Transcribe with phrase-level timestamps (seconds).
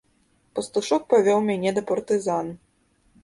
[0.59, 2.47] Пастушок павёў мяне да партызан.